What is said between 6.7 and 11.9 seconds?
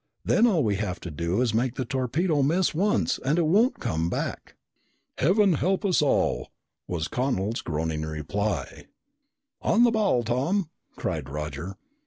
was Connel's groaning reply. "On the ball, Tom!" cried Roger.